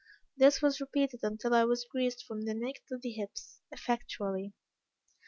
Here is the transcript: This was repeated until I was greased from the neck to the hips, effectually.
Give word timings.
This 0.35 0.63
was 0.63 0.81
repeated 0.81 1.19
until 1.21 1.53
I 1.53 1.63
was 1.63 1.85
greased 1.85 2.25
from 2.25 2.41
the 2.45 2.55
neck 2.55 2.81
to 2.87 2.97
the 2.97 3.11
hips, 3.11 3.59
effectually. 3.69 4.53